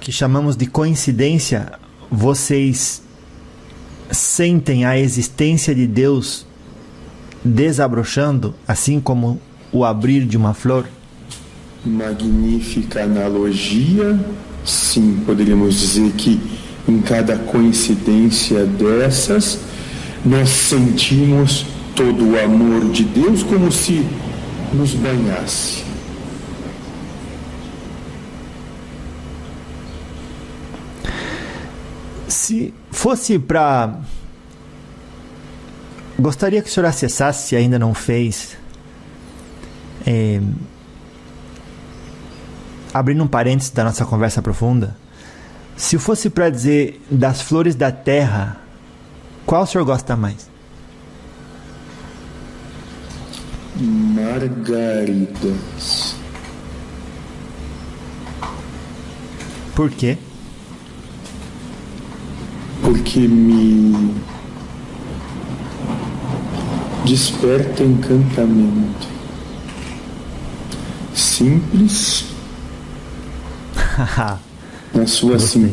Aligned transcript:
que 0.00 0.12
chamamos 0.12 0.56
de 0.56 0.66
coincidência, 0.66 1.72
vocês 2.10 3.02
sentem 4.10 4.84
a 4.84 4.98
existência 4.98 5.74
de 5.74 5.86
Deus 5.86 6.46
desabrochando, 7.44 8.54
assim 8.66 9.00
como 9.00 9.40
o 9.72 9.84
abrir 9.84 10.26
de 10.26 10.36
uma 10.36 10.54
flor? 10.54 10.86
Magnífica 11.84 13.04
analogia. 13.04 14.18
Sim, 14.64 15.22
poderíamos 15.26 15.78
dizer 15.78 16.12
que 16.12 16.40
em 16.88 17.00
cada 17.00 17.36
coincidência 17.36 18.64
dessas, 18.64 19.58
nós 20.24 20.48
sentimos 20.48 21.66
todo 21.94 22.32
o 22.32 22.38
amor 22.38 22.90
de 22.90 23.04
Deus 23.04 23.42
como 23.42 23.70
se 23.70 24.04
nos 24.72 24.94
banhasse. 24.94 25.84
Se 32.28 32.72
fosse 32.90 33.38
para. 33.38 33.98
Gostaria 36.18 36.62
que 36.62 36.68
o 36.68 36.72
senhor 36.72 36.86
acessasse, 36.86 37.48
se 37.48 37.56
ainda 37.56 37.78
não 37.78 37.92
fez. 37.94 38.56
É... 40.06 40.40
Abrindo 42.92 43.24
um 43.24 43.26
parênteses 43.26 43.70
da 43.70 43.84
nossa 43.84 44.04
conversa 44.04 44.40
profunda. 44.40 44.96
Se 45.76 45.98
fosse 45.98 46.30
para 46.30 46.48
dizer 46.50 47.04
das 47.10 47.42
flores 47.42 47.74
da 47.74 47.90
terra, 47.90 48.60
qual 49.44 49.64
o 49.64 49.66
senhor 49.66 49.84
gosta 49.84 50.14
mais? 50.14 50.48
Margaridas. 53.80 55.34
Por 59.74 59.90
quê? 59.90 60.16
Porque 62.84 63.26
me 63.26 64.14
desperta 67.06 67.82
encantamento. 67.82 69.08
Simples, 71.14 72.26
na 74.94 75.06
sua 75.06 75.38
simplicidade. 75.38 75.72